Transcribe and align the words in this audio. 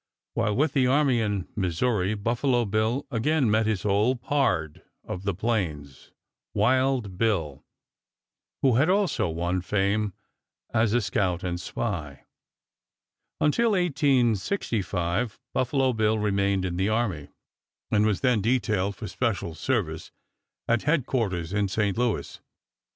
While 0.33 0.55
with 0.55 0.73
the 0.73 0.87
army 0.87 1.19
in 1.21 1.47
Missouri 1.55 2.15
Buffalo 2.15 2.65
Bill 2.65 3.05
again 3.11 3.51
met 3.51 3.67
his 3.67 3.85
old 3.85 4.19
"pard" 4.23 4.81
of 5.03 5.25
the 5.25 5.35
plains, 5.35 6.11
Wild 6.55 7.19
Bill, 7.19 7.63
who 8.63 8.77
had 8.77 8.89
also 8.89 9.29
won 9.29 9.61
fame 9.61 10.13
as 10.73 10.93
a 10.95 11.01
scout 11.01 11.43
and 11.43 11.61
spy. 11.61 12.25
Until 13.39 13.73
1865, 13.73 15.39
Buffalo 15.53 15.93
Bill 15.93 16.17
remained 16.17 16.65
in 16.65 16.77
the 16.77 16.89
army, 16.89 17.27
and 17.91 18.03
was 18.03 18.21
then 18.21 18.41
detailed 18.41 18.95
for 18.95 19.07
special 19.07 19.53
service 19.53 20.11
at 20.67 20.81
headquarters 20.81 21.53
in 21.53 21.67
St. 21.67 21.95
Louis. 21.95 22.41